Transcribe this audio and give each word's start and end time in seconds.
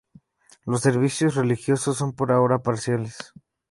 Los 0.65 0.81
servicios 0.81 1.35
religiosos 1.35 1.97
son 1.97 2.13
por 2.13 2.31
ahora 2.31 2.63
parciales. 2.63 3.33